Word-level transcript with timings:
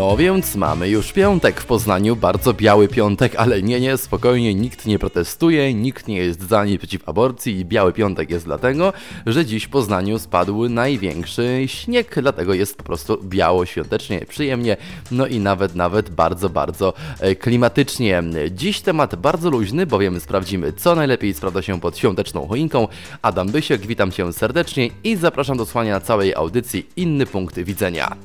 No 0.00 0.16
więc 0.16 0.56
mamy 0.56 0.88
już 0.88 1.12
piątek 1.12 1.60
w 1.60 1.66
Poznaniu, 1.66 2.16
bardzo 2.16 2.54
biały 2.54 2.88
piątek, 2.88 3.36
ale 3.36 3.62
nie, 3.62 3.80
nie, 3.80 3.96
spokojnie, 3.96 4.54
nikt 4.54 4.86
nie 4.86 4.98
protestuje, 4.98 5.74
nikt 5.74 6.08
nie 6.08 6.16
jest 6.16 6.48
za 6.48 6.60
ani 6.60 6.78
przeciw 6.78 7.08
aborcji 7.08 7.58
i 7.58 7.64
biały 7.64 7.92
piątek 7.92 8.30
jest 8.30 8.44
dlatego, 8.44 8.92
że 9.26 9.46
dziś 9.46 9.64
w 9.64 9.68
Poznaniu 9.68 10.18
spadł 10.18 10.68
największy 10.68 11.62
śnieg, 11.66 12.14
dlatego 12.22 12.54
jest 12.54 12.76
po 12.76 12.84
prostu 12.84 13.18
biało, 13.24 13.66
świątecznie, 13.66 14.26
przyjemnie, 14.28 14.76
no 15.10 15.26
i 15.26 15.38
nawet, 15.38 15.74
nawet 15.74 16.10
bardzo, 16.10 16.48
bardzo 16.48 16.92
e, 17.18 17.34
klimatycznie. 17.34 18.22
Dziś 18.50 18.80
temat 18.80 19.16
bardzo 19.16 19.50
luźny, 19.50 19.86
bowiem 19.86 20.20
sprawdzimy, 20.20 20.72
co 20.72 20.94
najlepiej 20.94 21.34
sprawdza 21.34 21.62
się 21.62 21.80
pod 21.80 21.98
świąteczną 21.98 22.48
choinką. 22.48 22.88
Adam 23.22 23.48
Bysiek, 23.48 23.86
witam 23.86 24.12
Cię 24.12 24.32
serdecznie 24.32 24.90
i 25.04 25.16
zapraszam 25.16 25.56
do 25.56 25.64
słuchania 25.64 26.00
całej 26.00 26.34
audycji 26.34 26.86
Inny 26.96 27.26
Punkt 27.26 27.58
Widzenia. 27.58 28.16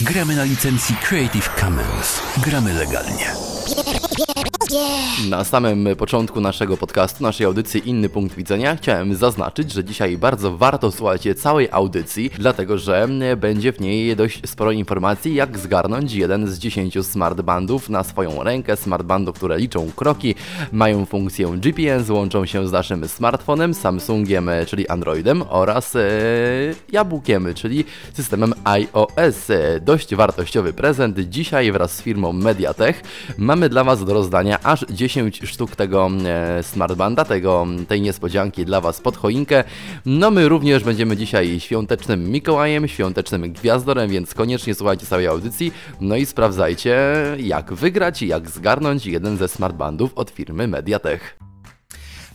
Gramy 0.00 0.36
na 0.36 0.44
licencji 0.44 0.96
Creative 0.96 1.50
Commons. 1.60 2.20
Gramy 2.38 2.72
legalnie. 2.72 3.34
Na 5.28 5.44
samym 5.44 5.88
początku 5.98 6.40
naszego 6.40 6.76
podcastu, 6.76 7.22
naszej 7.22 7.46
audycji 7.46 7.88
Inny 7.88 8.08
Punkt 8.08 8.36
Widzenia 8.36 8.76
chciałem 8.76 9.14
zaznaczyć, 9.14 9.72
że 9.72 9.84
dzisiaj 9.84 10.18
bardzo 10.18 10.56
warto 10.56 10.92
słuchać 10.92 11.28
całej 11.36 11.68
audycji, 11.70 12.30
dlatego 12.38 12.78
że 12.78 13.08
będzie 13.36 13.72
w 13.72 13.80
niej 13.80 14.16
dość 14.16 14.40
sporo 14.46 14.72
informacji, 14.72 15.34
jak 15.34 15.58
zgarnąć 15.58 16.12
jeden 16.12 16.48
z 16.48 16.58
10 16.58 17.06
smartbandów 17.06 17.90
na 17.90 18.04
swoją 18.04 18.42
rękę, 18.42 18.76
smartbandów, 18.76 19.36
które 19.36 19.58
liczą 19.58 19.90
kroki, 19.96 20.34
mają 20.72 21.06
funkcję 21.06 21.48
GPS, 21.56 22.10
łączą 22.10 22.46
się 22.46 22.68
z 22.68 22.72
naszym 22.72 23.08
smartfonem, 23.08 23.74
Samsungiem, 23.74 24.50
czyli 24.66 24.88
Androidem 24.88 25.44
oraz 25.48 25.96
e, 25.96 26.00
jabłkiem, 26.92 27.54
czyli 27.54 27.84
systemem 28.12 28.54
iOS. 28.64 29.48
Dość 29.80 30.14
wartościowy 30.14 30.72
prezent. 30.72 31.18
Dzisiaj 31.18 31.72
wraz 31.72 31.92
z 31.92 32.02
firmą 32.02 32.32
Mediatek 32.32 33.04
mamy 33.38 33.68
dla 33.68 33.84
Was 33.84 34.04
do 34.04 34.14
rozdania 34.14 34.53
aż 34.62 34.84
10 34.90 35.40
sztuk 35.44 35.76
tego 35.76 36.10
e, 36.24 36.62
smartbanda, 36.62 37.24
tego, 37.24 37.66
tej 37.88 38.00
niespodzianki 38.00 38.64
dla 38.64 38.80
Was 38.80 39.00
pod 39.00 39.16
choinkę. 39.16 39.64
No 40.06 40.30
my 40.30 40.48
również 40.48 40.84
będziemy 40.84 41.16
dzisiaj 41.16 41.60
świątecznym 41.60 42.30
Mikołajem, 42.30 42.88
świątecznym 42.88 43.52
Gwiazdorem, 43.52 44.10
więc 44.10 44.34
koniecznie 44.34 44.74
słuchajcie 44.74 45.06
całej 45.06 45.26
audycji, 45.26 45.72
no 46.00 46.16
i 46.16 46.26
sprawdzajcie 46.26 46.96
jak 47.38 47.72
wygrać 47.72 48.22
i 48.22 48.28
jak 48.28 48.50
zgarnąć 48.50 49.06
jeden 49.06 49.36
ze 49.36 49.48
smartbandów 49.48 50.12
od 50.14 50.30
firmy 50.30 50.68
Mediatek. 50.68 51.43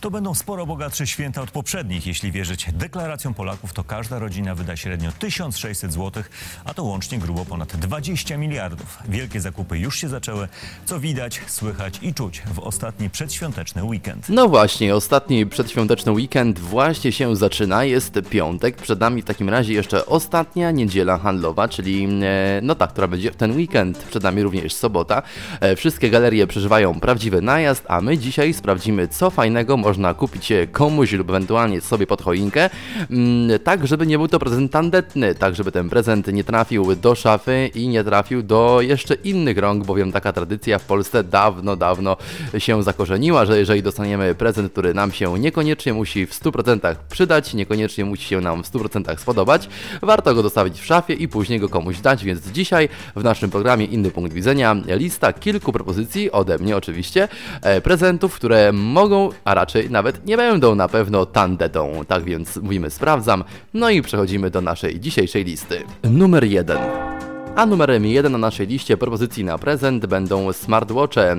To 0.00 0.10
będą 0.10 0.34
sporo 0.34 0.66
bogatsze 0.66 1.06
święta 1.06 1.42
od 1.42 1.50
poprzednich. 1.50 2.06
Jeśli 2.06 2.32
wierzyć 2.32 2.66
deklaracjom 2.72 3.34
Polaków, 3.34 3.72
to 3.72 3.84
każda 3.84 4.18
rodzina 4.18 4.54
wyda 4.54 4.76
średnio 4.76 5.12
1600 5.12 5.92
zł, 5.92 6.22
a 6.64 6.74
to 6.74 6.84
łącznie 6.84 7.18
grubo 7.18 7.44
ponad 7.44 7.76
20 7.76 8.36
miliardów. 8.36 8.98
Wielkie 9.08 9.40
zakupy 9.40 9.78
już 9.78 9.96
się 9.96 10.08
zaczęły, 10.08 10.48
co 10.84 11.00
widać, 11.00 11.40
słychać 11.46 11.98
i 12.02 12.14
czuć 12.14 12.42
w 12.54 12.58
ostatni 12.58 13.10
przedświąteczny 13.10 13.84
weekend. 13.84 14.28
No 14.28 14.48
właśnie, 14.48 14.94
ostatni 14.94 15.46
przedświąteczny 15.46 16.12
weekend 16.12 16.58
właśnie 16.58 17.12
się 17.12 17.36
zaczyna, 17.36 17.84
jest 17.84 18.14
piątek, 18.30 18.76
przed 18.76 19.00
nami 19.00 19.22
w 19.22 19.24
takim 19.24 19.48
razie 19.48 19.72
jeszcze 19.72 20.06
ostatnia 20.06 20.70
niedziela 20.70 21.18
handlowa, 21.18 21.68
czyli 21.68 22.08
e, 22.22 22.60
no 22.62 22.74
tak, 22.74 22.90
która 22.90 23.08
będzie 23.08 23.30
ten 23.30 23.56
weekend, 23.56 23.98
przed 23.98 24.22
nami 24.22 24.42
również 24.42 24.74
sobota. 24.74 25.22
E, 25.60 25.76
wszystkie 25.76 26.10
galerie 26.10 26.46
przeżywają 26.46 27.00
prawdziwy 27.00 27.42
najazd, 27.42 27.84
a 27.88 28.00
my 28.00 28.18
dzisiaj 28.18 28.54
sprawdzimy 28.54 29.08
co 29.08 29.30
fajnego 29.30 29.76
można 29.76 29.89
można 29.90 30.14
kupić 30.14 30.52
komuś 30.72 31.12
lub 31.12 31.30
ewentualnie 31.30 31.80
sobie 31.80 32.06
pod 32.06 32.22
choinkę, 32.22 32.70
mm, 33.10 33.58
tak 33.58 33.86
żeby 33.86 34.06
nie 34.06 34.18
był 34.18 34.28
to 34.28 34.38
prezent 34.38 34.72
tandetny, 34.72 35.34
tak 35.34 35.54
żeby 35.54 35.72
ten 35.72 35.88
prezent 35.88 36.26
nie 36.26 36.44
trafił 36.44 36.96
do 36.96 37.14
szafy 37.14 37.70
i 37.74 37.88
nie 37.88 38.04
trafił 38.04 38.42
do 38.42 38.80
jeszcze 38.80 39.14
innych 39.14 39.58
rąk, 39.58 39.84
bowiem 39.84 40.12
taka 40.12 40.32
tradycja 40.32 40.78
w 40.78 40.84
Polsce 40.84 41.24
dawno, 41.24 41.76
dawno 41.76 42.16
się 42.58 42.82
zakorzeniła, 42.82 43.46
że 43.46 43.58
jeżeli 43.58 43.82
dostaniemy 43.82 44.34
prezent, 44.34 44.72
który 44.72 44.94
nam 44.94 45.12
się 45.12 45.38
niekoniecznie 45.38 45.92
musi 45.92 46.26
w 46.26 46.34
100% 46.40 46.96
przydać, 47.10 47.54
niekoniecznie 47.54 48.04
musi 48.04 48.24
się 48.24 48.40
nam 48.40 48.64
w 48.64 48.70
100% 48.72 49.18
spodobać, 49.18 49.68
warto 50.02 50.34
go 50.34 50.42
zostawić 50.42 50.80
w 50.80 50.84
szafie 50.84 51.14
i 51.14 51.28
później 51.28 51.60
go 51.60 51.68
komuś 51.68 52.00
dać, 52.00 52.24
więc 52.24 52.46
dzisiaj 52.46 52.88
w 53.16 53.24
naszym 53.24 53.50
programie 53.50 53.84
Inny 53.84 54.10
Punkt 54.10 54.32
Widzenia 54.32 54.76
lista 54.86 55.32
kilku 55.32 55.72
propozycji, 55.72 56.32
ode 56.32 56.58
mnie 56.58 56.76
oczywiście, 56.76 57.28
e, 57.62 57.80
prezentów, 57.80 58.34
które 58.34 58.72
mogą, 58.72 59.30
a 59.44 59.54
raczej 59.54 59.79
nawet 59.88 60.26
nie 60.26 60.36
będą 60.36 60.74
na 60.74 60.88
pewno 60.88 61.26
tandetą. 61.26 62.04
Tak 62.08 62.24
więc 62.24 62.56
mówimy 62.56 62.90
sprawdzam, 62.90 63.44
no 63.74 63.90
i 63.90 64.02
przechodzimy 64.02 64.50
do 64.50 64.60
naszej 64.60 65.00
dzisiejszej 65.00 65.44
listy. 65.44 65.82
Numer 66.02 66.44
1. 66.44 67.09
A 67.56 67.66
numerem 67.66 68.06
1 68.06 68.32
na 68.32 68.38
naszej 68.38 68.66
liście 68.66 68.96
propozycji 68.96 69.44
na 69.44 69.58
prezent 69.58 70.06
będą 70.06 70.52
smartwatche. 70.52 71.36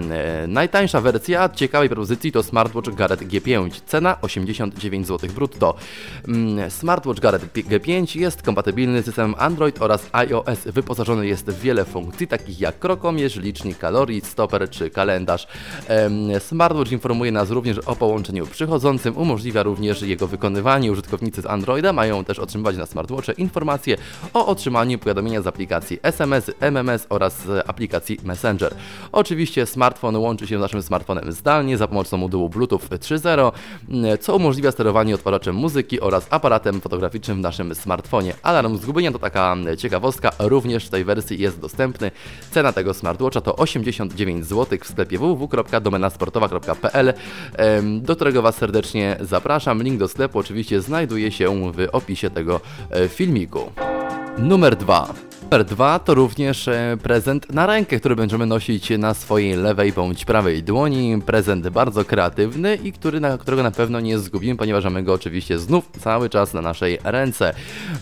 Najtańsza 0.48 1.02
wersja 1.02 1.50
ciekawej 1.50 1.90
propozycji 1.90 2.32
to 2.32 2.44
smartwatch 2.44 2.90
Garrett 2.90 3.22
G5. 3.22 3.82
Cena 3.86 4.18
89 4.22 5.08
zł 5.08 5.30
brutto. 5.36 5.76
Mm, 6.28 6.72
smartwatch 6.72 7.20
Garrett 7.20 7.54
G5 7.54 8.20
jest 8.20 8.42
kompatybilny 8.42 9.02
z 9.02 9.06
systemem 9.06 9.36
Android 9.38 9.82
oraz 9.82 10.10
iOS. 10.12 10.60
Wyposażony 10.66 11.28
jest 11.28 11.50
w 11.50 11.62
wiele 11.62 11.86
funkcji, 11.86 12.28
takich 12.28 12.60
jak 12.60 12.80
krokomierz, 12.80 13.36
licznik 13.36 13.78
kalorii, 13.78 14.22
stoper 14.22 14.70
czy 14.70 14.90
kalendarz. 14.90 15.48
Smartwatch 16.40 16.92
informuje 16.92 17.32
nas 17.32 17.50
również 17.50 17.78
o 17.78 17.96
połączeniu 17.96 18.48
przychodzącym, 18.48 19.18
umożliwia 19.18 19.64
również 19.64 20.02
jego 20.02 20.28
wykonywanie. 20.28 20.92
Użytkownicy 20.92 21.42
z 21.42 21.46
Androida 21.46 21.94
mają 21.94 22.24
też 22.24 22.40
otrzymywać 22.40 22.78
na 22.78 22.86
smartwatche 22.86 23.32
informacje 23.32 23.98
o 24.34 24.48
otrzymaniu 24.48 25.00
powiadomienia 25.00 25.42
z 25.42 25.48
aplikacji 25.48 26.01
SMS, 26.04 26.52
MMS 26.60 27.06
oraz 27.10 27.48
aplikacji 27.68 28.18
Messenger. 28.24 28.74
Oczywiście 29.12 29.66
smartfon 29.66 30.16
łączy 30.16 30.48
się 30.48 30.58
z 30.58 30.62
naszym 30.62 30.82
smartfonem 30.82 31.32
zdalnie 31.32 31.78
za 31.78 31.88
pomocą 31.88 32.18
modułu 32.18 32.50
Bluetooth 32.50 32.80
3.0, 32.80 33.52
co 34.20 34.36
umożliwia 34.36 34.72
sterowanie 34.72 35.16
odtwarzaczem 35.16 35.56
muzyki 35.56 36.00
oraz 36.00 36.28
aparatem 36.30 36.82
fotograficznym 36.82 37.38
w 37.38 37.42
naszym 37.42 37.76
smartfonie. 37.76 38.34
Alarm 38.44 38.78
zgubienia 38.78 39.12
to 39.12 39.20
taka 39.20 39.56
ciekawostka, 39.78 40.32
również 40.40 40.86
w 40.86 40.90
tej 40.90 41.04
wersji 41.06 41.42
jest 41.42 41.60
dostępny. 41.60 42.12
Cena 42.52 42.74
tego 42.74 42.94
smartwatcha 42.94 43.42
to 43.42 43.56
89 43.56 44.46
zł 44.46 44.80
w 44.82 44.88
sklepie 44.88 45.18
www.domenasportowa.pl, 45.18 47.14
do 48.02 48.16
którego 48.16 48.42
Was 48.42 48.56
serdecznie 48.56 49.18
zapraszam. 49.20 49.84
Link 49.84 50.00
do 50.00 50.08
sklepu 50.08 50.40
oczywiście 50.40 50.82
znajduje 50.82 51.32
się 51.32 51.72
w 51.72 51.88
opisie 51.92 52.30
tego 52.30 52.60
e, 52.90 53.08
filmiku. 53.08 53.72
Numer 54.38 54.76
2. 54.76 55.31
Numer 55.52 55.66
2 55.66 56.00
to 56.00 56.14
również 56.14 56.68
e, 56.68 56.98
prezent 57.04 57.54
na 57.54 57.66
rękę, 57.66 58.00
który 58.00 58.16
będziemy 58.16 58.46
nosić 58.46 58.90
na 58.90 59.14
swojej 59.14 59.56
lewej 59.56 59.94
bądź 59.94 60.26
prawej 60.26 60.64
dłoni. 60.64 61.22
Prezent 61.26 61.70
bardzo 61.70 62.06
kreatywny 62.06 62.76
i 62.76 62.92
który, 62.92 63.20
na, 63.20 63.38
którego 63.38 63.64
na 63.64 63.72
pewno 63.72 64.00
nie 64.00 64.20
zgubimy, 64.20 64.56
ponieważ 64.56 64.84
mamy 64.84 65.04
go 65.04 65.14
oczywiście 65.14 65.60
znów 65.60 65.90
cały 66.00 66.30
czas 66.30 66.54
na 66.54 66.62
naszej 66.62 67.00
ręce. 67.04 67.54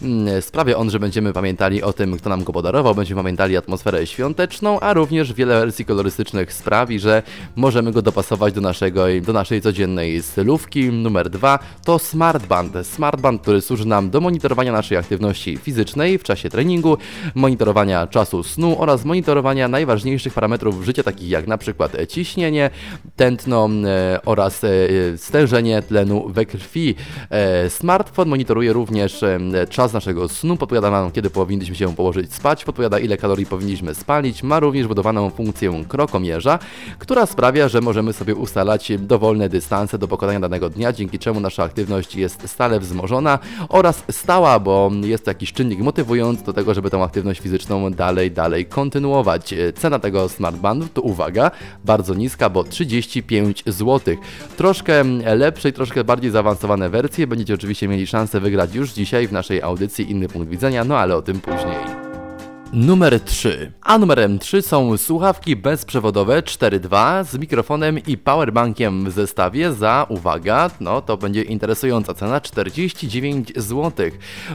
Mm, 0.02 0.42
sprawia 0.42 0.78
on, 0.78 0.90
że 0.90 1.00
będziemy 1.00 1.34
pamiętali 1.34 1.84
o 1.84 1.94
tym, 1.94 2.18
kto 2.18 2.30
nam 2.30 2.44
go 2.44 2.54
podarował, 2.54 2.96
będziemy 2.96 3.22
pamiętali 3.22 3.58
atmosferę 3.58 4.08
świąteczną, 4.08 4.80
a 4.80 4.94
również 4.94 5.34
wiele 5.34 5.60
wersji 5.60 5.86
kolorystycznych 5.86 6.54
sprawi, 6.54 7.00
że 7.00 7.24
możemy 7.56 7.92
go 7.92 8.02
dopasować 8.02 8.54
do, 8.54 8.62
naszego, 8.62 9.06
do 9.22 9.34
naszej 9.34 9.62
codziennej 9.62 10.22
stylówki. 10.24 10.90
Numer 10.90 11.30
2 11.30 11.60
to 11.86 12.00
smartband. 12.00 12.74
Smartband, 12.84 13.42
który 13.42 13.62
służy 13.62 13.86
nam 13.86 14.10
do 14.10 14.22
monitorowania 14.22 14.72
naszej 14.72 14.98
aktywności 14.98 15.58
fizycznej 15.58 16.18
w 16.18 16.24
czasie 16.24 16.50
treningu, 16.50 16.98
monitorowania 17.40 18.08
czasu 18.08 18.44
snu 18.44 18.76
oraz 18.80 19.06
monitorowania 19.06 19.68
najważniejszych 19.68 20.34
parametrów 20.34 20.84
życia, 20.86 21.04
takich 21.04 21.30
jak 21.30 21.48
na 21.48 21.58
przykład 21.58 21.92
ciśnienie, 22.10 22.70
tętno 23.16 23.70
e, 23.86 24.20
oraz 24.26 24.64
e, 24.64 24.68
stężenie 25.18 25.82
tlenu 25.82 26.30
we 26.30 26.46
krwi. 26.46 26.96
E, 27.30 27.70
smartfon 27.70 28.30
monitoruje 28.30 28.74
również 28.74 29.22
czas 29.70 29.94
naszego 29.94 30.30
snu, 30.30 30.58
podpowiada 30.58 30.92
nam, 30.92 31.12
kiedy 31.12 31.30
powinniśmy 31.30 31.76
się 31.76 31.96
położyć 31.96 32.34
spać, 32.34 32.66
podpowiada 32.66 33.00
ile 33.00 33.18
kalorii 33.18 33.46
powinniśmy 33.46 33.96
spalić, 33.96 34.44
ma 34.44 34.60
również 34.60 34.88
budowaną 34.88 35.30
funkcję 35.30 35.84
krokomierza, 35.88 36.60
która 37.00 37.26
sprawia, 37.26 37.68
że 37.68 37.82
możemy 37.82 38.14
sobie 38.14 38.36
ustalać 38.36 38.92
dowolne 39.00 39.50
dystanse 39.50 39.98
do 39.98 40.08
pokonania 40.08 40.40
danego 40.40 40.70
dnia, 40.70 40.94
dzięki 40.94 41.20
czemu 41.20 41.40
nasza 41.40 41.64
aktywność 41.64 42.16
jest 42.16 42.50
stale 42.50 42.80
wzmożona 42.80 43.40
oraz 43.70 44.04
stała, 44.12 44.60
bo 44.60 44.92
jest 45.04 45.26
to 45.26 45.32
jakiś 45.32 45.54
czynnik 45.54 45.80
motywujący 45.80 46.44
do 46.44 46.54
tego, 46.54 46.74
żeby 46.74 46.90
tą 46.90 47.04
aktywność 47.04 47.29
aktywność 47.30 47.42
fizyczną 47.42 47.92
dalej, 47.92 48.32
dalej 48.32 48.66
kontynuować. 48.66 49.54
Cena 49.76 50.00
tego 50.00 50.30
smartbandu 50.30 50.88
to 50.94 51.02
uwaga, 51.02 51.52
bardzo 51.86 52.14
niska, 52.14 52.50
bo 52.50 52.64
35 52.64 53.64
zł. 53.66 54.16
Troszkę 54.58 55.04
lepsze 55.36 55.70
i 55.70 55.74
troszkę 55.74 56.04
bardziej 56.04 56.32
zaawansowane 56.32 56.90
wersje 56.90 57.28
będziecie 57.28 57.54
oczywiście 57.54 57.88
mieli 57.88 58.08
szansę 58.08 58.40
wygrać 58.40 58.76
już 58.76 58.92
dzisiaj 58.92 59.28
w 59.28 59.32
naszej 59.32 59.62
audycji 59.62 60.12
Inny 60.12 60.28
Punkt 60.28 60.50
Widzenia, 60.50 60.84
no 60.84 60.98
ale 60.98 61.16
o 61.16 61.22
tym 61.22 61.42
później. 61.42 61.99
Numer 62.74 63.20
3. 63.20 63.72
A 63.82 63.98
numerem 63.98 64.40
3 64.40 64.62
są 64.62 64.98
słuchawki 64.98 65.56
bezprzewodowe 65.56 66.42
4.2 66.42 67.26
z 67.26 67.38
mikrofonem 67.38 68.00
i 68.08 68.18
powerbankiem 68.18 69.10
w 69.10 69.12
zestawie 69.12 69.74
za, 69.74 70.06
uwaga, 70.10 70.70
no 70.80 71.02
to 71.02 71.18
będzie 71.18 71.42
interesująca 71.42 72.14
cena, 72.14 72.42
49 72.42 73.54
zł. 73.56 74.10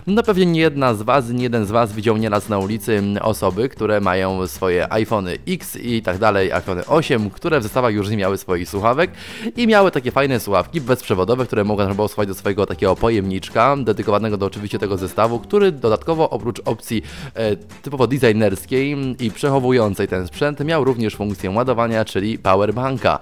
No 0.07 0.23
pewnie 0.23 0.47
nie 0.47 0.61
jedna 0.61 0.95
z 0.95 1.03
Was, 1.03 1.31
nie 1.31 1.43
jeden 1.43 1.67
z 1.67 1.71
Was 1.71 1.93
widział 1.93 2.17
nieraz 2.17 2.49
na 2.49 2.59
ulicy 2.59 3.03
osoby, 3.21 3.69
które 3.69 4.01
mają 4.01 4.47
swoje 4.47 4.93
iPhony 4.93 5.39
X 5.49 5.77
i 5.77 6.03
tak 6.03 6.19
dalej, 6.19 6.53
iPhone 6.53 6.83
8, 6.87 7.31
które 7.31 7.61
w 7.61 7.63
zestawach 7.63 7.95
już 7.95 8.11
nie 8.11 8.17
miały 8.17 8.39
swoich 8.39 8.69
słuchawek 8.69 9.11
i 9.57 9.67
miały 9.67 9.91
takie 9.91 10.11
fajne 10.11 10.41
słuchawki 10.41 10.81
bezprzewodowe, 10.81 11.47
które 11.47 11.65
można 11.65 11.95
było 11.95 12.09
schować 12.09 12.29
do 12.29 12.35
swojego 12.35 12.67
takiego 12.67 12.97
pojemniczka, 12.97 13.77
dedykowanego 13.77 14.37
do 14.37 14.47
oczywiście 14.47 14.79
tego 14.79 14.97
zestawu, 14.97 15.41
który 15.41 15.73
dodatkowo 15.73 16.31
oprócz 16.31 16.61
opcji 16.65 17.03
e, 17.35 17.57
typowo 17.57 18.04
designerskiej 18.07 18.97
i 19.21 19.31
przechowującej 19.31 20.09
ten 20.09 20.27
sprzęt 20.27 20.61
miał 20.61 20.85
również 20.85 21.17
funkcję 21.17 21.51
ładowania, 21.51 22.05
czyli 22.05 22.39
powerbanka. 22.39 23.19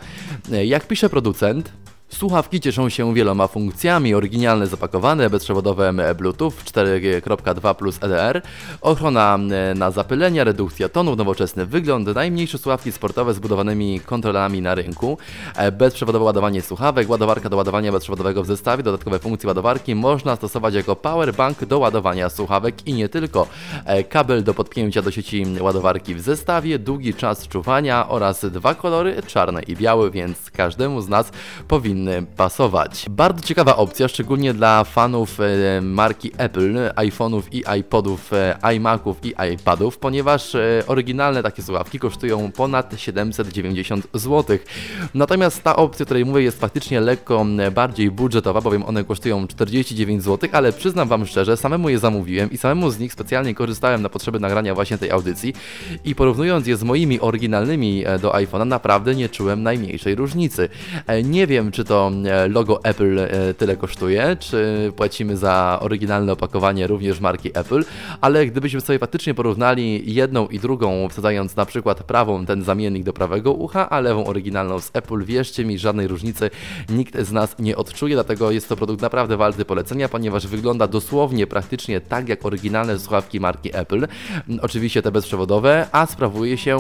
E, 0.52 0.66
jak 0.66 0.86
pisze 0.86 1.08
producent, 1.08 1.72
Słuchawki 2.12 2.60
cieszą 2.60 2.88
się 2.88 3.14
wieloma 3.14 3.48
funkcjami, 3.48 4.14
oryginalne 4.14 4.66
zapakowane, 4.66 5.30
bezprzewodowe 5.30 5.92
Bluetooth 6.18 6.52
4.2 6.64 7.74
plus 7.74 7.98
EDR, 8.02 8.42
ochrona 8.80 9.38
e, 9.50 9.74
na 9.74 9.90
zapylenia, 9.90 10.44
redukcja 10.44 10.88
tonu, 10.88 11.16
nowoczesny 11.16 11.66
wygląd, 11.66 12.14
najmniejsze 12.14 12.58
słuchawki 12.58 12.92
sportowe 12.92 13.34
z 13.34 13.38
budowanymi 13.38 14.00
kontrolerami 14.00 14.62
na 14.62 14.74
rynku, 14.74 15.18
e, 15.56 15.72
bezprzewodowe 15.72 16.24
ładowanie 16.24 16.62
słuchawek, 16.62 17.10
ładowarka 17.10 17.48
do 17.48 17.56
ładowania 17.56 17.92
bezprzewodowego 17.92 18.42
w 18.42 18.46
zestawie, 18.46 18.82
dodatkowe 18.82 19.18
funkcje 19.18 19.48
ładowarki 19.48 19.94
można 19.94 20.36
stosować 20.36 20.74
jako 20.74 20.96
powerbank 20.96 21.64
do 21.64 21.78
ładowania 21.78 22.28
słuchawek 22.28 22.86
i 22.86 22.92
nie 22.94 23.08
tylko. 23.08 23.46
E, 23.84 24.04
kabel 24.04 24.44
do 24.44 24.54
podpięcia 24.54 25.02
do 25.02 25.10
sieci 25.10 25.46
ładowarki 25.60 26.14
w 26.14 26.20
zestawie, 26.20 26.78
długi 26.78 27.14
czas 27.14 27.48
czuwania 27.48 28.08
oraz 28.08 28.44
dwa 28.44 28.74
kolory, 28.74 29.22
czarny 29.26 29.62
i 29.62 29.76
biały, 29.76 30.10
więc 30.10 30.50
każdemu 30.50 31.00
z 31.00 31.08
nas 31.08 31.32
powinno 31.68 32.01
pasować. 32.36 33.06
Bardzo 33.10 33.42
ciekawa 33.42 33.76
opcja, 33.76 34.08
szczególnie 34.08 34.54
dla 34.54 34.84
fanów 34.84 35.40
e, 35.40 35.80
marki 35.80 36.30
Apple, 36.36 36.74
iPhone'ów 36.96 37.42
i 37.52 37.64
iPodów, 37.80 38.32
e, 38.32 38.58
iMaców 38.76 39.16
i 39.24 39.34
iPadów, 39.54 39.98
ponieważ 39.98 40.54
e, 40.54 40.82
oryginalne 40.86 41.42
takie 41.42 41.62
słuchawki 41.62 41.98
kosztują 41.98 42.52
ponad 42.52 42.94
790 42.96 44.06
zł. 44.14 44.58
Natomiast 45.14 45.62
ta 45.62 45.76
opcja, 45.76 46.02
o 46.02 46.06
której 46.06 46.24
mówię, 46.24 46.42
jest 46.42 46.60
faktycznie 46.60 47.00
lekko 47.00 47.46
bardziej 47.74 48.10
budżetowa, 48.10 48.60
bowiem 48.60 48.82
one 48.82 49.04
kosztują 49.04 49.46
49 49.46 50.22
zł, 50.22 50.50
ale 50.52 50.72
przyznam 50.72 51.08
Wam 51.08 51.26
szczerze, 51.26 51.56
samemu 51.56 51.88
je 51.88 51.98
zamówiłem 51.98 52.50
i 52.50 52.58
samemu 52.58 52.90
z 52.90 52.98
nich 52.98 53.12
specjalnie 53.12 53.54
korzystałem 53.54 54.02
na 54.02 54.08
potrzeby 54.08 54.40
nagrania 54.40 54.74
właśnie 54.74 54.98
tej 54.98 55.10
audycji 55.10 55.54
i 56.04 56.14
porównując 56.14 56.66
je 56.66 56.76
z 56.76 56.82
moimi 56.82 57.20
oryginalnymi 57.20 58.04
do 58.22 58.30
iPhone'a, 58.30 58.66
naprawdę 58.66 59.14
nie 59.14 59.28
czułem 59.28 59.62
najmniejszej 59.62 60.14
różnicy. 60.14 60.68
Nie 61.24 61.46
wiem, 61.46 61.70
czy 61.70 61.84
to 61.84 61.91
to 61.92 62.12
e, 62.24 62.48
logo 62.48 62.84
Apple 62.84 63.18
e, 63.18 63.54
tyle 63.54 63.76
kosztuje, 63.76 64.36
czy 64.40 64.92
płacimy 64.96 65.36
za 65.36 65.78
oryginalne 65.82 66.32
opakowanie 66.32 66.86
również 66.86 67.20
marki 67.20 67.50
Apple, 67.54 67.84
ale 68.20 68.46
gdybyśmy 68.46 68.80
sobie 68.80 68.98
faktycznie 68.98 69.34
porównali 69.34 70.14
jedną 70.14 70.48
i 70.48 70.58
drugą, 70.58 71.08
wsadzając 71.08 71.56
na 71.56 71.66
przykład 71.66 72.02
prawą 72.02 72.46
ten 72.46 72.62
zamiennik 72.62 73.04
do 73.04 73.12
prawego 73.12 73.52
ucha, 73.52 73.90
a 73.90 74.00
lewą 74.00 74.26
oryginalną 74.26 74.80
z 74.80 74.90
Apple, 74.92 75.24
wierzcie 75.24 75.64
mi, 75.64 75.78
żadnej 75.78 76.08
różnicy 76.08 76.50
nikt 76.88 77.18
z 77.18 77.32
nas 77.32 77.58
nie 77.58 77.76
odczuje, 77.76 78.14
dlatego 78.14 78.50
jest 78.50 78.68
to 78.68 78.76
produkt 78.76 79.02
naprawdę 79.02 79.36
walty 79.36 79.64
polecenia, 79.64 80.08
ponieważ 80.08 80.46
wygląda 80.46 80.86
dosłownie 80.86 81.46
praktycznie 81.46 82.00
tak 82.00 82.28
jak 82.28 82.46
oryginalne 82.46 82.98
słuchawki 82.98 83.40
marki 83.40 83.76
Apple, 83.76 84.06
oczywiście 84.62 85.02
te 85.02 85.12
bezprzewodowe, 85.12 85.86
a 85.92 86.06
sprawuje 86.06 86.58
się 86.58 86.78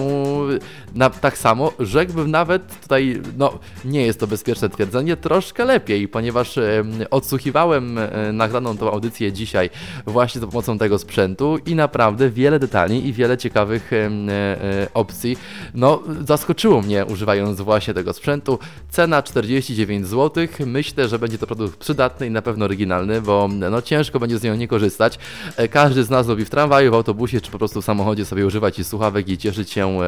na, 0.94 1.10
tak 1.10 1.38
samo, 1.38 1.72
rzekłbym 1.78 2.30
nawet 2.30 2.80
tutaj, 2.82 3.22
no 3.38 3.58
nie 3.84 4.06
jest 4.06 4.20
to 4.20 4.26
bezpieczne 4.26 4.68
twierdzenie, 4.68 5.01
nie 5.02 5.16
troszkę 5.16 5.64
lepiej, 5.64 6.08
ponieważ 6.08 6.58
odsłuchiwałem 7.10 7.98
e, 7.98 8.32
nagraną 8.32 8.76
tą 8.76 8.90
audycję 8.90 9.32
dzisiaj 9.32 9.70
właśnie 10.06 10.40
za 10.40 10.46
pomocą 10.46 10.78
tego 10.78 10.98
sprzętu 10.98 11.58
i 11.66 11.74
naprawdę 11.74 12.30
wiele 12.30 12.58
detali 12.58 13.06
i 13.06 13.12
wiele 13.12 13.38
ciekawych 13.38 13.92
e, 13.92 13.96
e, 13.96 14.88
opcji 14.94 15.36
no, 15.74 16.02
zaskoczyło 16.26 16.82
mnie 16.82 17.04
używając 17.04 17.60
właśnie 17.60 17.94
tego 17.94 18.12
sprzętu. 18.12 18.58
Cena 18.90 19.22
49 19.22 20.06
zł. 20.06 20.46
Myślę, 20.66 21.08
że 21.08 21.18
będzie 21.18 21.38
to 21.38 21.46
produkt 21.46 21.78
przydatny 21.78 22.26
i 22.26 22.30
na 22.30 22.42
pewno 22.42 22.64
oryginalny, 22.64 23.22
bo 23.22 23.48
no, 23.70 23.82
ciężko 23.82 24.20
będzie 24.20 24.38
z 24.38 24.42
niego 24.42 24.56
nie 24.56 24.68
korzystać. 24.68 25.18
Każdy 25.70 26.04
z 26.04 26.10
nas 26.10 26.26
lubi 26.26 26.44
w 26.44 26.50
tramwaju, 26.50 26.90
w 26.90 26.94
autobusie 26.94 27.40
czy 27.40 27.50
po 27.50 27.58
prostu 27.58 27.82
w 27.82 27.84
samochodzie 27.84 28.24
sobie 28.24 28.46
używać 28.46 28.78
i 28.78 28.84
słuchawek 28.84 29.28
i 29.28 29.38
cieszyć 29.38 29.70
się 29.70 29.98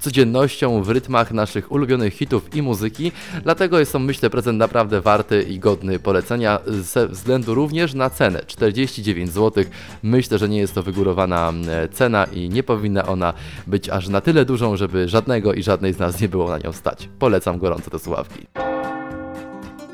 codziennością 0.00 0.82
w 0.82 0.88
rytmach 0.90 1.32
naszych 1.32 1.72
ulubionych 1.72 2.14
hitów 2.14 2.54
i 2.54 2.62
muzyki. 2.62 3.12
Dlatego 3.42 3.78
jest 3.78 3.92
to 3.92 3.98
myślę 4.10 4.30
prezent 4.30 4.58
naprawdę 4.58 5.00
warty 5.00 5.42
i 5.42 5.58
godny 5.58 5.98
polecenia 5.98 6.58
ze 6.66 7.08
względu 7.08 7.54
również 7.54 7.94
na 7.94 8.10
cenę 8.10 8.42
49 8.46 9.30
zł. 9.30 9.64
Myślę, 10.02 10.38
że 10.38 10.48
nie 10.48 10.58
jest 10.58 10.74
to 10.74 10.82
wygórowana 10.82 11.52
cena 11.92 12.24
i 12.24 12.48
nie 12.48 12.62
powinna 12.62 13.06
ona 13.06 13.34
być 13.66 13.88
aż 13.88 14.08
na 14.08 14.20
tyle 14.20 14.44
dużą, 14.44 14.76
żeby 14.76 15.08
żadnego 15.08 15.54
i 15.54 15.62
żadnej 15.62 15.92
z 15.92 15.98
nas 15.98 16.20
nie 16.20 16.28
było 16.28 16.48
na 16.48 16.58
nią 16.58 16.72
stać. 16.72 17.08
Polecam 17.18 17.58
gorąco 17.58 17.90
te 17.90 17.98
słuchawki. 17.98 18.46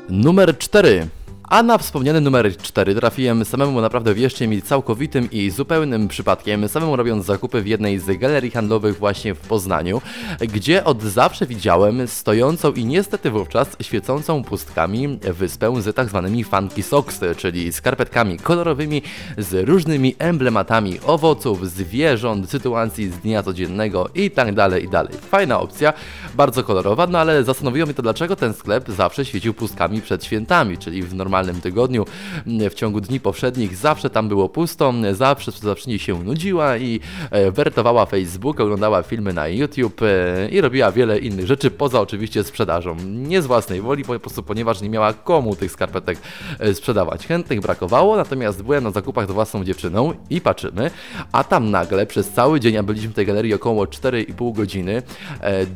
Numer 0.09 0.57
4. 0.57 1.07
A 1.49 1.63
na 1.63 1.77
wspomniany 1.77 2.21
numer 2.21 2.57
4 2.57 2.95
trafiłem 2.95 3.45
samemu 3.45 3.81
naprawdę 3.81 4.13
wierzcie 4.13 4.47
mi 4.47 4.61
całkowitym 4.61 5.31
i 5.31 5.49
zupełnym 5.49 6.07
przypadkiem, 6.07 6.69
samemu 6.69 6.95
robiąc 6.95 7.25
zakupy 7.25 7.61
w 7.61 7.67
jednej 7.67 7.99
z 7.99 8.19
galerii 8.19 8.51
handlowych 8.51 8.97
właśnie 8.97 9.33
w 9.33 9.39
Poznaniu, 9.39 10.01
gdzie 10.39 10.83
od 10.83 11.03
zawsze 11.03 11.45
widziałem 11.45 12.07
stojącą 12.07 12.71
i 12.71 12.85
niestety 12.85 13.31
wówczas 13.31 13.67
świecącą 13.81 14.43
pustkami 14.43 15.19
wyspę 15.21 15.81
z 15.81 15.95
tak 15.95 16.09
zwanymi 16.09 16.43
funky 16.43 16.83
socks, 16.83 17.19
czyli 17.37 17.73
skarpetkami 17.73 18.39
kolorowymi 18.39 19.01
z 19.37 19.67
różnymi 19.67 20.15
emblematami 20.19 20.99
owoców, 21.05 21.71
zwierząt, 21.71 22.49
sytuacji 22.49 23.09
z 23.09 23.17
dnia 23.17 23.43
codziennego 23.43 24.09
i 24.15 24.31
tak 24.31 24.55
dalej 24.55 24.83
i 24.83 24.89
dalej. 24.89 25.13
Fajna 25.31 25.59
opcja, 25.59 25.93
bardzo 26.35 26.63
kolorowa, 26.63 27.07
no 27.07 27.19
ale 27.19 27.43
zastanowiło 27.43 27.85
mnie 27.85 27.93
to 27.93 28.01
dlaczego 28.01 28.35
ten 28.35 28.53
sklep 28.53 28.89
zawsze 28.89 29.25
świecił 29.25 29.53
pustkami 29.53 30.01
przed 30.01 30.25
świętami, 30.25 30.77
czyli 30.77 31.03
w 31.03 31.13
normalnym 31.13 31.36
normalnym 31.37 31.61
tygodniu, 31.61 32.05
w 32.45 32.73
ciągu 32.73 33.01
dni 33.01 33.19
powszednich 33.19 33.75
zawsze 33.75 34.09
tam 34.09 34.27
było 34.27 34.49
pusto, 34.49 34.93
zawsze 35.11 35.51
sprzedawczyni 35.51 35.99
się 35.99 36.23
nudziła 36.23 36.77
i 36.77 36.99
e, 37.31 37.51
wertowała 37.51 38.05
Facebook, 38.05 38.59
oglądała 38.59 39.03
filmy 39.03 39.33
na 39.33 39.47
YouTube 39.47 40.01
e, 40.01 40.49
i 40.49 40.61
robiła 40.61 40.91
wiele 40.91 41.19
innych 41.19 41.47
rzeczy, 41.47 41.71
poza 41.71 42.01
oczywiście 42.01 42.43
sprzedażą. 42.43 42.95
Nie 43.05 43.41
z 43.41 43.45
własnej 43.45 43.81
woli, 43.81 44.03
po 44.03 44.19
prostu 44.19 44.43
ponieważ 44.43 44.81
nie 44.81 44.89
miała 44.89 45.13
komu 45.13 45.55
tych 45.55 45.71
skarpetek 45.71 46.17
e, 46.59 46.73
sprzedawać. 46.73 47.27
Chętnych 47.27 47.61
brakowało, 47.61 48.17
natomiast 48.17 48.63
byłem 48.63 48.83
na 48.83 48.91
zakupach 48.91 49.27
z 49.27 49.31
własną 49.31 49.63
dziewczyną 49.63 50.13
i 50.29 50.41
patrzymy, 50.41 50.91
a 51.31 51.43
tam 51.43 51.71
nagle 51.71 52.05
przez 52.05 52.29
cały 52.29 52.59
dzień, 52.59 52.77
a 52.77 52.83
byliśmy 52.83 53.09
w 53.09 53.13
tej 53.13 53.25
galerii 53.25 53.53
około 53.53 53.85
4,5 53.85 54.55
godziny, 54.55 55.01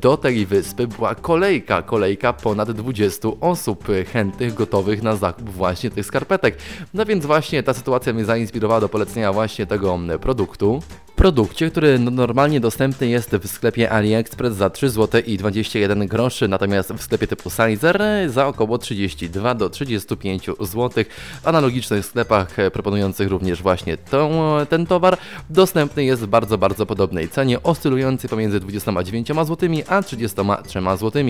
do 0.02 0.18
tej 0.18 0.46
wyspy 0.46 0.88
była 0.88 1.16
kolejka, 1.16 1.82
kolejka 1.82 2.34
ponad 2.34 2.72
20 2.72 3.28
osób 3.42 3.88
chętnych, 4.14 4.54
gotowych 4.54 5.04
na 5.04 5.16
zakup 5.16 5.51
właśnie 5.52 5.90
tych 5.92 6.06
skarpetek. 6.06 6.58
No 6.94 7.06
więc 7.06 7.26
właśnie 7.26 7.64
ta 7.64 7.74
sytuacja 7.74 8.14
mnie 8.14 8.26
zainspirowała 8.26 8.82
do 8.82 8.90
polecenia 8.90 9.34
właśnie 9.34 9.66
tego 9.66 10.00
produktu 10.22 10.82
produkcie, 11.16 11.72
który 11.72 12.00
no, 12.00 12.12
normalnie 12.12 12.60
dostępny 12.60 13.08
jest 13.08 13.30
w 13.30 13.48
sklepie 13.48 13.92
AliExpress 13.92 14.56
za 14.56 14.70
3 14.70 14.90
zł 14.90 15.22
i 15.26 15.38
21 15.38 16.08
groszy, 16.08 16.48
natomiast 16.48 16.94
w 16.94 17.02
sklepie 17.02 17.28
typu 17.28 17.50
Sizer 17.50 18.02
za 18.28 18.48
około 18.48 18.78
32 18.78 19.56
do 19.56 19.70
35 19.70 20.46
zł. 20.60 21.04
W 21.44 21.48
analogicznych 21.48 22.06
sklepach 22.06 22.56
proponujących 22.74 23.30
również 23.30 23.62
właśnie 23.62 23.98
tą, 23.98 24.32
ten 24.70 24.86
towar 24.86 25.18
dostępny 25.50 26.04
jest 26.04 26.22
w 26.22 26.28
bardzo, 26.28 26.58
bardzo 26.58 26.86
podobnej 26.86 27.30
cenie, 27.30 27.64
oscylujący 27.64 28.28
pomiędzy 28.28 28.60
29 28.60 29.28
zł 29.28 29.70
a 29.88 30.04
33 30.04 30.80
zł. 31.00 31.24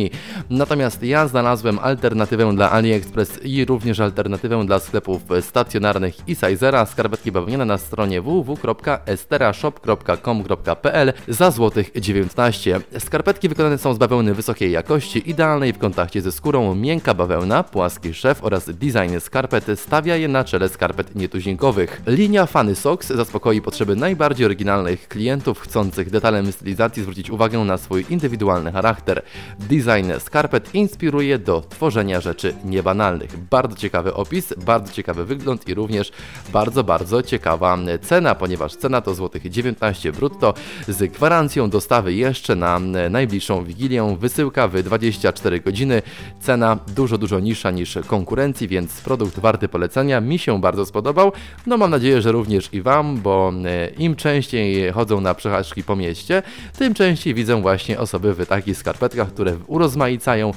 Natomiast 0.50 1.04
ja 1.04 1.28
znalazłem 1.28 1.80
alternatywę 1.80 2.56
dla 2.56 2.72
AliExpress 2.72 3.40
i 3.44 3.66
również 3.66 4.00
alternatywę 4.00 4.66
dla 4.66 4.80
sklepów 4.80 5.22
stacjonarnych 5.42 6.30
i 6.30 6.36
Sizera, 6.36 6.86
skarpetki 6.86 7.32
bawełniane 7.32 7.66
na 7.66 7.78
stronie 7.78 8.22
www.esterashop 8.22 9.71
shop.com.pl 9.72 11.14
za 11.28 11.52
złotych 11.52 11.92
19. 11.96 12.82
Skarpetki 13.00 13.50
wykonane 13.50 13.78
są 13.78 13.94
z 13.94 13.98
bawełny 13.98 14.34
wysokiej 14.34 14.72
jakości, 14.72 15.30
idealnej 15.30 15.74
w 15.74 15.78
kontakcie 15.78 16.22
ze 16.22 16.32
skórą, 16.32 16.76
miękka 16.76 17.14
bawełna, 17.14 17.64
płaski 17.64 18.14
szef 18.14 18.44
oraz 18.44 18.66
design 18.66 19.20
skarpet 19.20 19.66
stawia 19.76 20.16
je 20.16 20.28
na 20.28 20.44
czele 20.44 20.70
skarpet 20.70 21.16
nietuzinkowych. 21.16 22.02
Linia 22.08 22.46
Funny 22.46 22.76
Socks 22.76 23.08
zaspokoi 23.08 23.62
potrzeby 23.62 23.96
najbardziej 23.96 24.46
oryginalnych 24.46 25.08
klientów 25.08 25.60
chcących 25.60 26.10
detalem 26.10 26.52
stylizacji 26.52 27.04
zwrócić 27.04 27.30
uwagę 27.30 27.60
na 27.60 27.78
swój 27.78 28.06
indywidualny 28.10 28.72
charakter. 28.72 29.22
Design 29.60 30.12
skarpet 30.20 30.76
inspiruje 30.76 31.40
do 31.40 31.62
tworzenia 31.70 32.22
rzeczy 32.22 32.54
niebanalnych. 32.66 33.38
Bardzo 33.38 33.76
ciekawy 33.76 34.14
opis, 34.14 34.54
bardzo 34.66 34.94
ciekawy 34.94 35.26
wygląd 35.26 35.68
i 35.68 35.74
również 35.74 36.12
bardzo, 36.54 36.84
bardzo 36.84 37.24
ciekawa 37.24 37.78
cena, 38.02 38.36
ponieważ 38.36 38.76
cena 38.76 39.02
to 39.02 39.14
złotych 39.14 39.50
19 39.50 39.61
19 39.64 40.12
brutto 40.12 40.54
z 40.88 41.12
gwarancją 41.12 41.70
dostawy 41.70 42.14
jeszcze 42.14 42.56
na 42.56 42.80
najbliższą 43.10 43.64
Wigilię. 43.64 44.18
Wysyłka 44.20 44.68
w 44.68 44.84
24 44.84 45.60
godziny. 45.60 46.02
Cena 46.42 46.78
dużo, 46.96 47.18
dużo 47.18 47.40
niższa 47.40 47.72
niż 47.72 47.98
konkurencji, 48.08 48.68
więc 48.68 49.02
produkt 49.02 49.40
warty 49.40 49.68
polecenia. 49.68 50.22
Mi 50.22 50.40
się 50.40 50.62
bardzo 50.62 50.86
spodobał. 50.86 51.32
No 51.66 51.78
mam 51.78 51.92
nadzieję, 51.92 52.22
że 52.22 52.32
również 52.32 52.70
i 52.74 52.82
Wam, 52.82 53.18
bo 53.18 53.54
im 53.98 54.16
częściej 54.16 54.92
chodzą 54.92 55.22
na 55.22 55.34
przechadzki 55.34 55.84
po 55.84 55.96
mieście, 55.96 56.44
tym 56.78 56.94
częściej 56.94 57.34
widzę 57.34 57.62
właśnie 57.62 58.00
osoby 58.00 58.34
w 58.34 58.46
takich 58.46 58.78
skarpetkach, 58.78 59.28
które 59.28 59.58
urozmaicają 59.68 60.52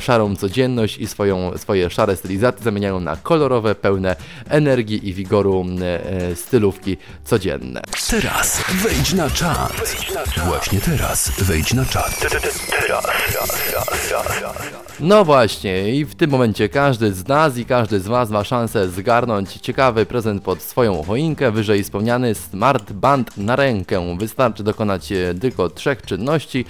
szarą 0.00 0.36
codzienność 0.36 0.98
i 0.98 1.06
swoją, 1.06 1.58
swoje 1.58 1.90
szare 1.90 2.16
stylizacje 2.16 2.64
zamieniają 2.64 3.00
na 3.00 3.16
kolorowe, 3.16 3.74
pełne 3.74 4.16
energii 4.48 5.08
i 5.08 5.14
wigoru 5.14 5.66
e, 5.80 6.36
stylówki 6.36 6.96
codzienne. 7.24 7.82
Teraz 8.10 8.43
wejdź 8.82 9.12
na 9.12 9.30
czat. 9.30 9.72
Właśnie 10.46 10.80
teraz 10.80 11.32
wejdź 11.38 11.74
na 11.74 11.84
czat. 11.84 12.26
No 15.00 15.24
właśnie, 15.24 15.94
i 15.94 16.04
w 16.04 16.14
tym 16.14 16.30
momencie 16.30 16.68
każdy 16.68 17.12
z 17.12 17.28
nas 17.28 17.56
i 17.56 17.64
każdy 17.64 18.00
z 18.00 18.06
Was 18.06 18.30
ma 18.30 18.44
szansę 18.44 18.88
zgarnąć 18.88 19.52
ciekawy 19.52 20.06
prezent 20.06 20.42
pod 20.42 20.62
swoją 20.62 21.02
choinkę, 21.02 21.50
wyżej 21.50 21.84
wspomniany 21.84 22.34
Smart 22.34 22.92
Band 22.92 23.36
na 23.36 23.56
rękę. 23.56 24.16
Wystarczy 24.18 24.62
dokonać 24.62 25.12
e, 25.12 25.34
tylko 25.34 25.70
trzech 25.70 26.02
czynności, 26.02 26.64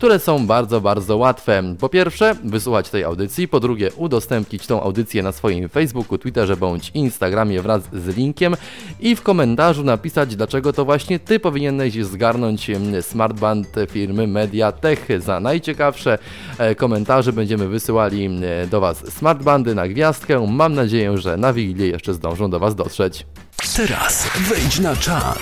które 0.00 0.18
są 0.18 0.46
bardzo, 0.46 0.80
bardzo 0.80 1.16
łatwe. 1.16 1.62
Po 1.80 1.88
pierwsze, 1.88 2.36
wysłuchać 2.44 2.90
tej 2.90 3.04
audycji, 3.04 3.48
po 3.48 3.60
drugie, 3.60 3.90
udostępnić 3.96 4.66
tą 4.66 4.82
audycję 4.82 5.22
na 5.22 5.32
swoim 5.32 5.68
Facebooku, 5.68 6.18
Twitterze 6.18 6.56
bądź 6.56 6.90
Instagramie 6.94 7.62
wraz 7.62 7.82
z 7.92 8.16
linkiem 8.16 8.56
i 9.00 9.16
w 9.16 9.22
komentarzu 9.22 9.84
napisać, 9.84 10.36
dlaczego 10.36 10.72
to 10.72 10.84
właśnie 10.84 11.18
Ty 11.18 11.40
powinieneś 11.40 12.04
zgarnąć 12.04 12.70
smartband 13.00 13.68
firmy 13.90 14.26
Mediatech. 14.26 15.08
Za 15.18 15.40
najciekawsze 15.40 16.18
e, 16.58 16.74
komentarze 16.74 17.32
będziemy 17.32 17.68
wysyłali 17.68 18.30
do 18.70 18.80
Was 18.80 19.12
smartbandy 19.12 19.74
na 19.74 19.88
gwiazdkę. 19.88 20.46
Mam 20.46 20.74
nadzieję, 20.74 21.18
że 21.18 21.36
na 21.36 21.52
Wigilię 21.52 21.86
jeszcze 21.86 22.14
zdążą 22.14 22.50
do 22.50 22.58
Was 22.58 22.74
dotrzeć. 22.74 23.26
Teraz 23.68 24.26
wejdź 24.40 24.78
na 24.78 24.96
czat. 24.96 25.38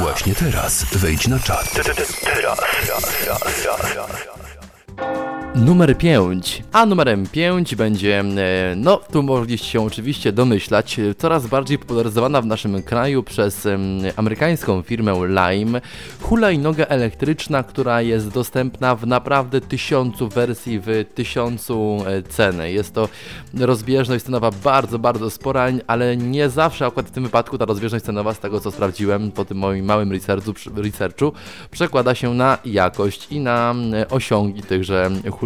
Właśnie 0.00 0.34
teraz 0.34 0.84
wejdź 0.92 1.28
na 1.28 1.38
czat. 1.38 1.68
Numer 5.54 5.98
5. 5.98 6.62
A 6.72 6.86
numerem 6.86 7.26
5 7.26 7.74
będzie, 7.74 8.20
e, 8.20 8.74
no 8.76 9.00
tu 9.12 9.22
mogliście 9.22 9.68
się 9.68 9.86
oczywiście 9.86 10.32
domyślać, 10.32 11.00
coraz 11.18 11.46
bardziej 11.46 11.78
popularyzowana 11.78 12.42
w 12.42 12.46
naszym 12.46 12.82
kraju 12.82 13.22
przez 13.22 13.68
amerykańską 14.16 14.82
firmę 14.82 15.14
Lime 15.26 15.80
hulajnoga 16.20 16.84
elektryczna, 16.84 17.62
która 17.62 18.02
jest 18.02 18.28
dostępna 18.28 18.96
w 18.96 19.06
naprawdę 19.06 19.60
tysiącu 19.60 20.28
wersji, 20.28 20.80
w 20.80 21.04
tysiącu 21.14 21.98
e, 22.06 22.22
ceny. 22.22 22.72
Jest 22.72 22.94
to 22.94 23.08
rozbieżność 23.54 24.24
cenowa 24.24 24.50
bardzo, 24.50 24.98
bardzo 24.98 25.30
spora, 25.30 25.68
ale 25.86 26.16
nie 26.16 26.50
zawsze 26.50 26.86
akurat 26.86 27.06
w 27.06 27.10
tym 27.10 27.24
wypadku 27.24 27.58
ta 27.58 27.64
rozbieżność 27.64 28.04
cenowa, 28.04 28.34
z 28.34 28.38
tego 28.38 28.60
co 28.60 28.70
sprawdziłem 28.70 29.32
po 29.32 29.44
tym 29.44 29.58
moim 29.58 29.84
małym 29.84 30.12
researchu, 30.12 30.52
researchu 30.76 31.32
przekłada 31.70 32.14
się 32.14 32.34
na 32.34 32.58
jakość 32.64 33.26
i 33.30 33.40
na 33.40 33.74
osiągi 34.10 34.62
tychże 34.62 35.10
hulajnóg. 35.30 35.37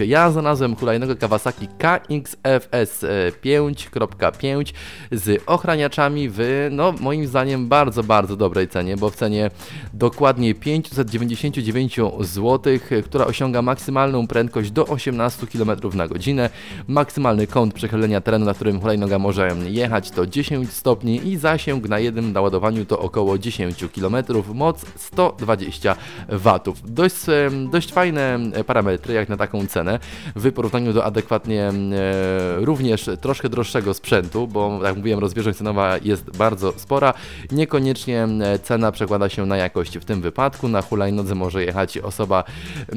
Ja 0.00 0.30
znalazłem 0.30 0.76
hulajnogę 0.76 1.16
Kawasaki 1.16 1.68
KXFS 1.78 3.04
5.5 3.44 4.72
z 5.12 5.42
ochraniaczami 5.46 6.28
w, 6.28 6.68
no 6.70 6.94
moim 7.00 7.26
zdaniem, 7.26 7.68
bardzo, 7.68 8.02
bardzo 8.02 8.36
dobrej 8.36 8.68
cenie, 8.68 8.96
bo 8.96 9.10
w 9.10 9.16
cenie 9.16 9.50
dokładnie 9.92 10.54
599 10.54 11.96
zł, 12.20 12.78
która 13.04 13.26
osiąga 13.26 13.62
maksymalną 13.62 14.26
prędkość 14.26 14.70
do 14.70 14.86
18 14.86 15.46
km 15.46 15.70
na 15.94 16.08
godzinę. 16.08 16.50
Maksymalny 16.88 17.46
kąt 17.46 17.74
przechylenia 17.74 18.20
terenu, 18.20 18.44
na 18.46 18.54
którym 18.54 18.80
hulajnoga 18.80 19.18
może 19.18 19.48
jechać 19.66 20.10
to 20.10 20.26
10 20.26 20.70
stopni 20.70 21.28
i 21.28 21.36
zasięg 21.36 21.88
na 21.88 21.98
jednym 21.98 22.32
naładowaniu 22.32 22.84
to 22.84 22.98
około 22.98 23.38
10 23.38 23.84
km, 23.94 24.16
moc 24.54 24.84
120 24.96 25.96
W. 26.28 26.60
Dość, 26.84 27.16
dość 27.70 27.92
fajne 27.92 28.38
parametry 28.66 29.14
jak 29.14 29.28
na 29.28 29.33
taką 29.36 29.66
cenę 29.66 29.98
w 30.36 30.52
porównaniu 30.52 30.92
do 30.92 31.04
adekwatnie 31.04 31.62
e, 31.62 31.72
również 32.64 33.10
troszkę 33.20 33.48
droższego 33.48 33.94
sprzętu, 33.94 34.46
bo 34.46 34.80
jak 34.84 34.96
mówiłem 34.96 35.20
rozbieżność 35.20 35.58
cenowa 35.58 35.98
jest 36.02 36.36
bardzo 36.36 36.72
spora. 36.76 37.14
Niekoniecznie 37.52 38.28
cena 38.62 38.92
przekłada 38.92 39.28
się 39.28 39.46
na 39.46 39.56
jakość 39.56 39.98
w 39.98 40.04
tym 40.04 40.20
wypadku. 40.20 40.68
Na 40.68 40.82
hulajnodze 40.82 41.34
może 41.34 41.64
jechać 41.64 41.98
osoba 41.98 42.44
e, 42.44 42.94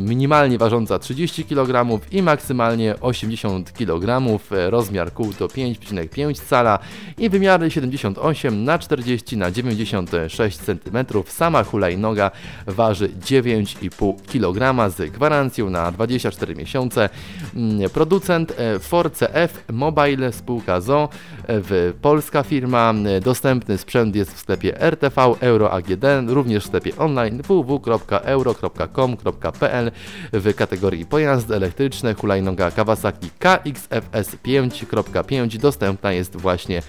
minimalnie 0.00 0.58
ważąca 0.58 0.98
30 0.98 1.44
kg 1.44 2.00
i 2.12 2.22
maksymalnie 2.22 2.94
80 3.00 3.72
kg. 3.72 4.38
Rozmiar 4.50 5.12
kół 5.12 5.32
to 5.32 5.46
5,5 5.46 6.40
cala 6.48 6.78
i 7.18 7.30
wymiary 7.30 7.70
78 7.70 8.64
na 8.64 8.78
40 8.78 9.36
na 9.36 9.50
96 9.50 10.58
cm. 10.58 10.98
Sama 11.26 11.64
hulajnoga 11.64 12.30
waży 12.66 13.08
9,5 13.08 14.14
kg 14.26 14.90
z 14.96 15.10
gwarancją 15.12 15.49
na 15.58 15.92
24 15.92 16.54
miesiące. 16.54 17.08
Mm, 17.54 17.90
producent 17.90 18.52
e, 18.58 18.78
Force 18.78 19.34
F 19.34 19.64
Mobile 19.72 20.32
spółka 20.32 20.80
ZO, 20.80 21.08
e, 21.46 21.60
polska 22.02 22.42
firma. 22.42 22.94
Dostępny 23.22 23.78
sprzęt 23.78 24.16
jest 24.16 24.34
w 24.34 24.38
sklepie 24.38 24.80
RTV 24.80 25.34
Euro 25.40 25.72
AGD, 25.72 26.04
również 26.26 26.64
w 26.64 26.66
sklepie 26.66 26.96
online 26.96 27.42
www.euro.com.pl 27.42 29.90
w 30.32 30.54
kategorii 30.54 31.06
pojazdy 31.06 31.54
elektryczne 31.54 32.14
hulajnoga 32.14 32.70
Kawasaki 32.70 33.30
KXFS 33.38 34.36
5.5 34.44 35.58
dostępna 35.58 36.12
jest 36.12 36.36
właśnie 36.36 36.82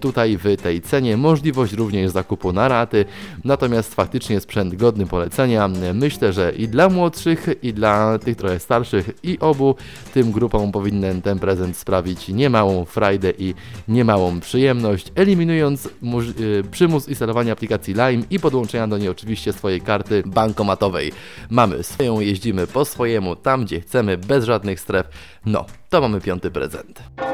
tutaj 0.00 0.36
w 0.36 0.56
tej 0.62 0.80
cenie. 0.80 1.16
Możliwość 1.16 1.72
również 1.72 2.10
zakupu 2.10 2.52
na 2.52 2.68
raty, 2.68 3.04
natomiast 3.44 3.94
faktycznie 3.94 4.40
sprzęt 4.40 4.74
godny 4.74 5.06
polecenia. 5.06 5.68
Myślę, 5.94 6.32
że 6.32 6.52
i 6.52 6.68
dla 6.68 6.88
młodszych, 6.88 7.46
i 7.62 7.72
dla 7.72 8.01
tych 8.18 8.36
trochę 8.36 8.58
starszych, 8.58 9.10
i 9.22 9.38
obu 9.38 9.74
tym 10.14 10.32
grupom 10.32 10.72
powinien 10.72 11.22
ten 11.22 11.38
prezent 11.38 11.76
sprawić 11.76 12.28
niemałą 12.28 12.84
frajdę 12.84 13.32
i 13.38 13.54
niemałą 13.88 14.40
przyjemność, 14.40 15.12
eliminując 15.14 15.86
y, 15.86 16.64
przymus 16.70 17.08
instalowania 17.08 17.52
aplikacji 17.52 17.94
Lime 17.94 18.24
i 18.30 18.40
podłączenia 18.40 18.88
do 18.88 18.98
niej 18.98 19.08
oczywiście 19.08 19.52
swojej 19.52 19.80
karty 19.80 20.22
bankomatowej. 20.26 21.12
Mamy 21.50 21.82
swoją, 21.82 22.20
jeździmy 22.20 22.66
po 22.66 22.84
swojemu, 22.84 23.36
tam 23.36 23.64
gdzie 23.64 23.80
chcemy, 23.80 24.18
bez 24.18 24.44
żadnych 24.44 24.80
stref. 24.80 25.08
No, 25.46 25.64
to 25.90 26.00
mamy 26.00 26.20
piąty 26.20 26.50
prezent. 26.50 27.31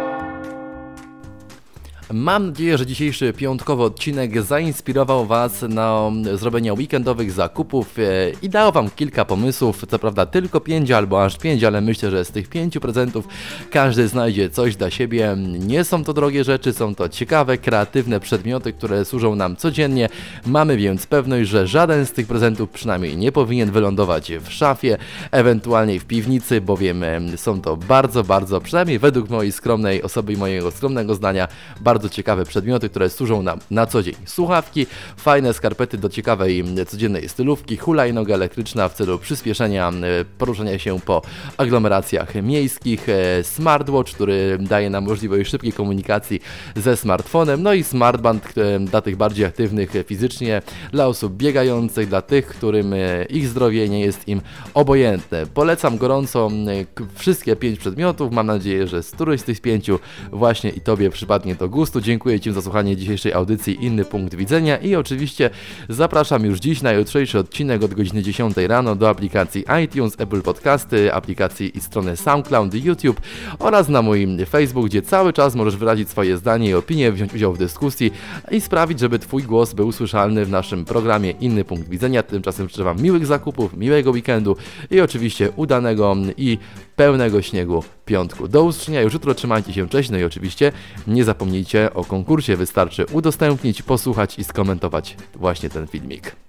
Mam 2.13 2.47
nadzieję, 2.47 2.79
że 2.79 2.87
dzisiejszy 2.87 3.33
piątkowy 3.33 3.83
odcinek 3.83 4.43
zainspirował 4.43 5.27
Was 5.27 5.63
na 5.63 6.11
zrobienie 6.35 6.75
weekendowych 6.75 7.33
zakupów 7.33 7.99
e, 7.99 8.03
i 8.43 8.49
dał 8.49 8.73
Wam 8.73 8.91
kilka 8.91 9.25
pomysłów. 9.25 9.85
Co 9.89 9.99
prawda 9.99 10.27
tylko 10.27 10.61
pięć 10.61 10.91
albo 10.91 11.25
aż 11.25 11.39
pięć, 11.39 11.65
ale 11.65 11.81
myślę, 11.81 12.11
że 12.11 12.25
z 12.25 12.31
tych 12.31 12.49
pięciu 12.49 12.81
prezentów 12.81 13.29
każdy 13.71 14.09
znajdzie 14.09 14.51
coś 14.51 14.77
dla 14.77 14.91
siebie. 14.91 15.37
Nie 15.59 15.85
są 15.85 16.05
to 16.05 16.13
drogie 16.13 16.45
rzeczy, 16.45 16.73
są 16.73 16.95
to 16.95 17.09
ciekawe, 17.09 17.59
kreatywne 17.59 18.21
przedmioty, 18.21 18.73
które 18.73 19.05
służą 19.05 19.35
nam 19.35 19.57
codziennie. 19.57 20.09
Mamy 20.47 20.77
więc 20.77 21.07
pewność, 21.07 21.51
że 21.51 21.67
żaden 21.67 22.07
z 22.07 22.13
tych 22.13 22.27
prezentów 22.27 22.71
przynajmniej 22.71 23.17
nie 23.17 23.33
powinien 23.33 23.71
wylądować 23.71 24.33
w 24.33 24.53
szafie, 24.53 24.99
ewentualnie 25.31 26.01
w 26.01 26.05
piwnicy, 26.05 26.61
bowiem 26.61 27.05
są 27.37 27.61
to 27.61 27.77
bardzo, 27.77 28.25
bardzo, 28.25 28.61
przynajmniej 28.61 28.99
według 28.99 29.31
mojej 29.31 29.53
skromnej 29.53 30.03
osoby 30.03 30.33
i 30.33 30.37
mojego 30.37 30.71
skromnego 30.71 31.15
zdania, 31.15 31.49
bardzo 31.81 31.98
bardzo 31.99 32.09
ciekawe 32.09 32.45
przedmioty, 32.45 32.89
które 32.89 33.11
służą 33.11 33.43
nam 33.43 33.59
na 33.71 33.87
co 33.87 34.03
dzień. 34.03 34.15
Słuchawki, 34.25 34.87
fajne 35.17 35.55
skarpety 35.55 35.99
do 35.99 36.09
ciekawej 36.09 36.65
codziennej 36.87 37.29
stylówki, 37.29 37.77
hulajnoga 37.77 38.35
elektryczna 38.35 38.89
w 38.89 38.95
celu 38.95 39.19
przyspieszenia 39.19 39.93
poruszania 40.39 40.79
się 40.79 41.01
po 41.01 41.23
aglomeracjach 41.57 42.35
miejskich, 42.35 43.09
e, 43.09 43.45
smartwatch, 43.45 44.15
który 44.15 44.59
daje 44.61 44.91
nam 44.91 45.05
możliwość 45.05 45.51
szybkiej 45.51 45.73
komunikacji 45.73 46.41
ze 46.77 46.97
smartfonem, 46.97 47.63
no 47.63 47.73
i 47.73 47.85
smartband 47.85 48.55
dla 48.81 49.01
tych 49.01 49.17
bardziej 49.17 49.47
aktywnych 49.47 49.93
fizycznie, 50.07 50.63
dla 50.93 51.07
osób 51.07 51.33
biegających, 51.33 52.09
dla 52.09 52.23
tych, 52.23 52.47
którym 52.47 52.93
e, 52.93 53.25
ich 53.25 53.49
zdrowie 53.49 53.89
nie 53.89 54.01
jest 54.01 54.29
im 54.29 54.41
obojętne. 54.75 55.47
Polecam 55.47 55.99
gorąco 55.99 56.51
wszystkie 57.15 57.57
pięć 57.57 57.79
przedmiotów, 57.79 58.33
mam 58.33 58.47
nadzieję, 58.47 58.87
że 58.87 59.03
z 59.03 59.11
któryś 59.11 59.41
z 59.41 59.45
tych 59.45 59.61
pięciu 59.61 59.99
właśnie 60.33 60.71
i 60.71 60.81
Tobie 60.81 61.11
przypadnie 61.11 61.55
do 61.55 61.69
gustu 61.69 61.88
gustu. 61.89 62.01
Dziękuję 62.01 62.41
Ci 62.41 62.53
za 62.53 62.63
słuchanie 62.63 62.97
dzisiejszej 62.97 63.33
audycji 63.33 63.85
Inny 63.85 64.05
Punkt 64.05 64.35
Widzenia 64.35 64.77
i 64.77 64.95
oczywiście 64.95 65.51
zapraszam 65.89 66.45
już 66.45 66.59
dziś 66.59 66.83
na 66.83 66.93
jutrzejszy 66.93 67.39
odcinek 67.39 67.83
od 67.83 67.95
godziny 67.95 68.23
10 68.23 68.57
rano 68.57 68.95
do 68.95 69.09
aplikacji 69.09 69.65
iTunes, 69.85 70.15
Apple 70.19 70.43
Podcasty, 70.43 71.15
aplikacji 71.15 71.79
i 71.79 71.81
strony 71.81 72.17
SoundCloud, 72.17 72.75
YouTube 72.75 73.21
oraz 73.59 73.89
na 73.89 74.03
mój 74.03 74.27
Facebook, 74.51 74.87
gdzie 74.87 75.03
cały 75.03 75.33
czas 75.33 75.55
możesz 75.55 75.77
wyrazić 75.77 76.09
swoje 76.11 76.37
zdanie 76.37 76.71
i 76.71 76.75
opinie, 76.75 77.13
wziąć 77.13 77.35
udział 77.35 77.53
w 77.53 77.59
dyskusji 77.59 78.13
i 78.51 78.61
sprawić, 78.61 79.01
żeby 79.01 79.19
Twój 79.19 79.43
głos 79.43 79.75
był 79.75 79.93
słyszalny 79.93 80.45
w 80.45 80.51
naszym 80.51 80.85
programie 80.85 81.31
Inny 81.31 81.65
Punkt 81.65 81.89
Widzenia. 81.89 82.23
Tymczasem 82.23 82.69
życzę 82.69 82.85
Wam 82.85 83.03
miłych 83.03 83.27
zakupów, 83.27 83.77
miłego 83.77 84.11
weekendu 84.11 84.57
i 84.91 85.01
oczywiście 85.01 85.51
udanego 85.57 86.17
i 86.37 86.59
pełnego 86.97 87.43
śniegu 87.43 87.85
piątku. 88.09 88.49
Do 88.49 88.65
usłyszenia 88.65 89.01
już 89.01 89.15
jutro, 89.15 89.35
trzymajcie 89.35 89.73
się, 89.73 89.89
cześć, 89.89 90.11
no 90.11 90.19
i 90.19 90.25
oczywiście 90.25 90.73
nie 91.07 91.25
zapomnijcie 91.25 91.95
o 91.95 92.05
konkursie, 92.05 92.57
wystarczy 92.57 93.07
udostępnić, 93.13 93.83
posłuchać 93.83 94.39
i 94.39 94.45
skomentować 94.45 95.17
właśnie 95.35 95.71
ten 95.71 95.87
filmik. 95.87 96.48